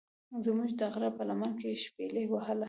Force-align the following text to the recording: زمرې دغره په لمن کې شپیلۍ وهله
زمرې 0.45 0.73
دغره 0.81 1.09
په 1.17 1.23
لمن 1.29 1.51
کې 1.59 1.79
شپیلۍ 1.85 2.25
وهله 2.27 2.59